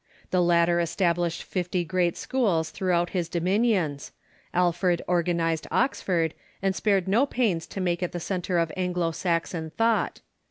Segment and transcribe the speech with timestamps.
[0.31, 4.11] The latter established fifty great schools throughout his domin ions.
[4.51, 9.69] Alfred organized Oxford, and spared no pains to make it the centre of Anglo Saxon
[9.69, 10.21] thought.